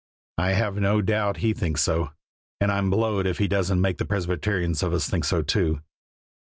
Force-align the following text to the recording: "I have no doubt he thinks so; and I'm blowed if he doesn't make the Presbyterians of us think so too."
"I 0.39 0.53
have 0.53 0.77
no 0.77 1.03
doubt 1.03 1.37
he 1.45 1.53
thinks 1.53 1.83
so; 1.83 2.09
and 2.59 2.71
I'm 2.71 2.89
blowed 2.89 3.27
if 3.27 3.37
he 3.37 3.47
doesn't 3.47 3.79
make 3.81 3.99
the 3.99 4.05
Presbyterians 4.05 4.81
of 4.81 4.93
us 4.93 5.07
think 5.07 5.25
so 5.25 5.43
too." 5.43 5.83